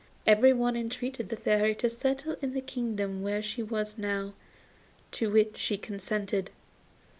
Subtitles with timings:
[0.25, 4.33] Everyone entreated the Fairy to settle in the kingdom where she now was,
[5.11, 6.49] to which she consented.